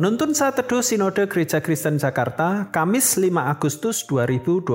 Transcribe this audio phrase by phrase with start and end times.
[0.00, 4.72] Penuntun saat teduh Sinode Gereja Kristen Jakarta, Kamis 5 Agustus 2021.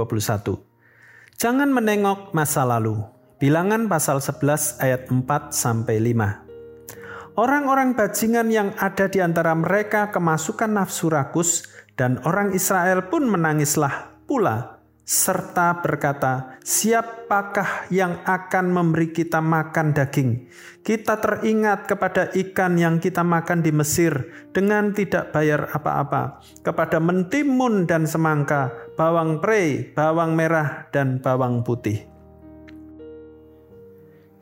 [1.34, 3.02] Jangan menengok masa lalu.
[3.42, 7.42] Bilangan pasal 11 ayat 4 sampai 5.
[7.42, 14.14] Orang-orang bajingan yang ada di antara mereka kemasukan nafsu rakus dan orang Israel pun menangislah
[14.30, 14.75] pula
[15.06, 20.50] serta berkata, "Siapakah yang akan memberi kita makan daging?"
[20.82, 27.86] Kita teringat kepada ikan yang kita makan di Mesir dengan tidak bayar apa-apa, kepada mentimun
[27.86, 32.10] dan semangka, bawang prei, bawang merah, dan bawang putih.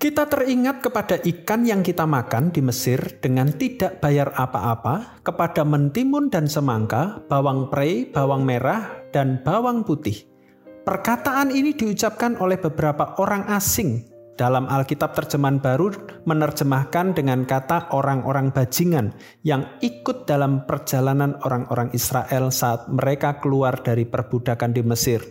[0.03, 6.27] Kita teringat kepada ikan yang kita makan di Mesir dengan tidak bayar apa-apa, kepada mentimun
[6.27, 10.32] dan semangka, bawang prei, bawang merah, dan bawang putih.
[10.83, 14.03] Perkataan ini diucapkan oleh beberapa orang asing
[14.35, 15.95] dalam Alkitab terjemahan baru
[16.27, 19.15] menerjemahkan dengan kata orang-orang bajingan
[19.47, 25.23] yang ikut dalam perjalanan orang-orang Israel saat mereka keluar dari perbudakan di Mesir.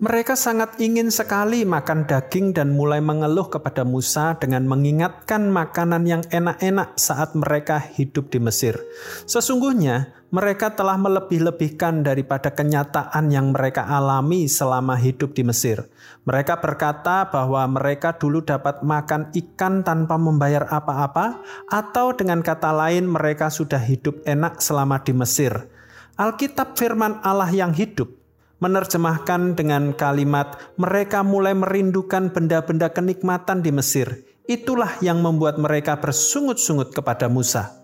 [0.00, 6.22] Mereka sangat ingin sekali makan daging dan mulai mengeluh kepada Musa dengan mengingatkan makanan yang
[6.30, 8.80] enak-enak saat mereka hidup di Mesir.
[9.28, 15.90] Sesungguhnya, mereka telah melebih-lebihkan daripada kenyataan yang mereka alami selama hidup di Mesir.
[16.22, 23.10] Mereka berkata bahwa mereka dulu dapat makan ikan tanpa membayar apa-apa, atau dengan kata lain,
[23.10, 25.66] mereka sudah hidup enak selama di Mesir.
[26.14, 28.20] Alkitab Firman Allah yang hidup
[28.60, 34.28] menerjemahkan dengan kalimat mereka mulai merindukan benda-benda kenikmatan di Mesir.
[34.44, 37.79] Itulah yang membuat mereka bersungut-sungut kepada Musa.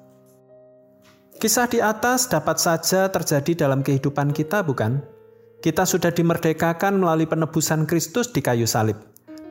[1.36, 5.04] Kisah di atas dapat saja terjadi dalam kehidupan kita, bukan?
[5.60, 8.96] Kita sudah dimerdekakan melalui penebusan Kristus di kayu salib.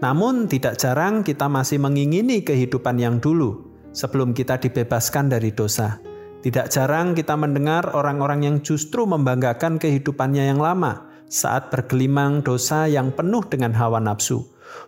[0.02, 6.02] Namun, tidak jarang kita masih mengingini kehidupan yang dulu sebelum kita dibebaskan dari dosa.
[6.42, 13.14] Tidak jarang kita mendengar orang-orang yang justru membanggakan kehidupannya yang lama, saat bergelimang dosa yang
[13.14, 14.42] penuh dengan hawa nafsu.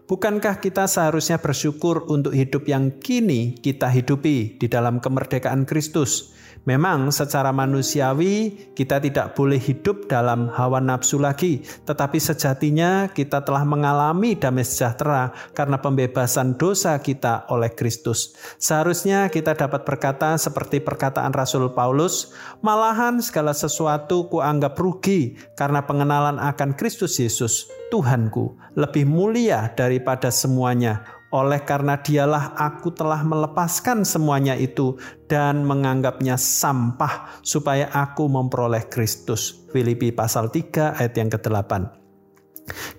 [0.08, 6.38] Bukankah kita seharusnya bersyukur untuk hidup yang kini kita hidupi di dalam kemerdekaan Kristus?
[6.68, 13.64] Memang secara manusiawi kita tidak boleh hidup dalam hawa nafsu lagi, tetapi sejatinya kita telah
[13.64, 18.36] mengalami damai sejahtera karena pembebasan dosa kita oleh Kristus.
[18.60, 26.36] Seharusnya kita dapat berkata seperti perkataan Rasul Paulus, malahan segala sesuatu kuanggap rugi karena pengenalan
[26.36, 34.56] akan Kristus Yesus, Tuhanku, lebih mulia daripada semuanya oleh karena dialah aku telah melepaskan semuanya
[34.56, 34.96] itu
[35.28, 39.68] dan menganggapnya sampah supaya aku memperoleh Kristus.
[39.72, 41.72] Filipi pasal 3 ayat yang ke-8.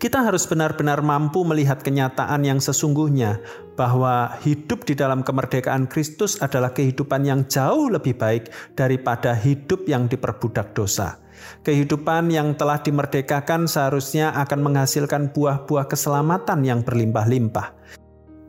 [0.00, 3.44] Kita harus benar-benar mampu melihat kenyataan yang sesungguhnya
[3.76, 10.08] bahwa hidup di dalam kemerdekaan Kristus adalah kehidupan yang jauh lebih baik daripada hidup yang
[10.08, 11.20] diperbudak dosa.
[11.62, 17.74] Kehidupan yang telah dimerdekakan seharusnya akan menghasilkan buah-buah keselamatan yang berlimpah-limpah.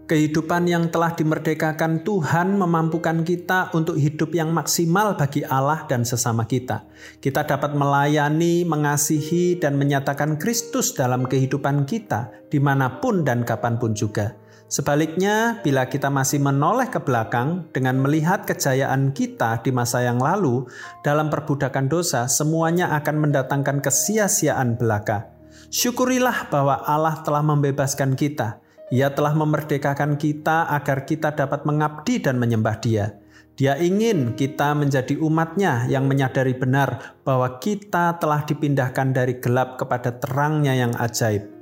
[0.10, 6.50] Kehidupan yang telah dimerdekakan Tuhan memampukan kita untuk hidup yang maksimal bagi Allah dan sesama
[6.50, 6.82] kita.
[7.22, 13.78] Kita dapat melayani, mengasihi, dan menyatakan Kristus dalam kehidupan kita di mana pun dan kapan
[13.78, 14.34] pun juga.
[14.70, 20.70] Sebaliknya, bila kita masih menoleh ke belakang dengan melihat kejayaan kita di masa yang lalu
[21.02, 25.34] dalam perbudakan dosa, semuanya akan mendatangkan kesia-siaan belaka.
[25.74, 32.42] Syukurilah bahwa Allah telah membebaskan kita ia telah memerdekakan kita agar kita dapat mengabdi dan
[32.42, 33.14] menyembah Dia.
[33.54, 40.16] Dia ingin kita menjadi umatnya yang menyadari benar bahwa kita telah dipindahkan dari gelap kepada
[40.18, 41.59] terangnya yang ajaib.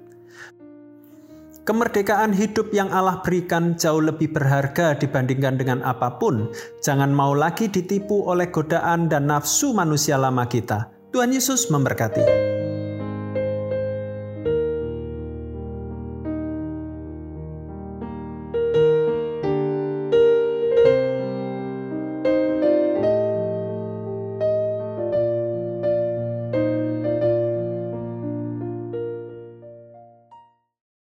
[1.67, 6.47] Kemerdekaan hidup yang Allah berikan jauh lebih berharga dibandingkan dengan apa pun.
[6.79, 10.87] Jangan mau lagi ditipu oleh godaan dan nafsu manusia lama kita.
[11.11, 12.56] Tuhan Yesus memberkati.